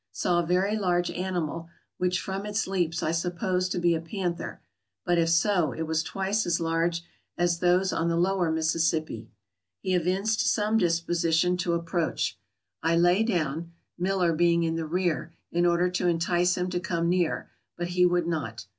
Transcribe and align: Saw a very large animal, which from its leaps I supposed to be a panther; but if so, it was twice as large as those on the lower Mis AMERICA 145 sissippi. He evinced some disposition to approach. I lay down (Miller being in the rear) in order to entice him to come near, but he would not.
Saw 0.11 0.41
a 0.41 0.47
very 0.47 0.75
large 0.75 1.11
animal, 1.11 1.69
which 1.99 2.19
from 2.19 2.43
its 2.43 2.65
leaps 2.65 3.03
I 3.03 3.11
supposed 3.11 3.71
to 3.71 3.77
be 3.79 3.93
a 3.93 4.01
panther; 4.01 4.59
but 5.05 5.19
if 5.19 5.29
so, 5.29 5.73
it 5.73 5.83
was 5.83 6.01
twice 6.01 6.47
as 6.47 6.59
large 6.59 7.03
as 7.37 7.59
those 7.59 7.93
on 7.93 8.09
the 8.09 8.17
lower 8.17 8.49
Mis 8.49 8.73
AMERICA 8.73 9.13
145 9.13 9.27
sissippi. 9.27 9.29
He 9.83 9.93
evinced 9.93 10.51
some 10.51 10.79
disposition 10.79 11.55
to 11.57 11.73
approach. 11.73 12.35
I 12.81 12.95
lay 12.97 13.21
down 13.21 13.73
(Miller 13.95 14.33
being 14.33 14.63
in 14.63 14.73
the 14.73 14.87
rear) 14.87 15.35
in 15.51 15.67
order 15.67 15.87
to 15.91 16.07
entice 16.07 16.57
him 16.57 16.71
to 16.71 16.79
come 16.79 17.07
near, 17.07 17.51
but 17.77 17.89
he 17.89 18.03
would 18.07 18.25
not. 18.25 18.65